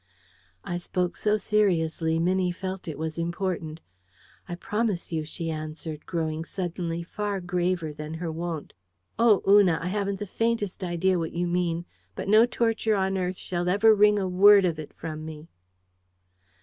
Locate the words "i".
0.63-0.77, 4.49-4.55, 9.79-9.89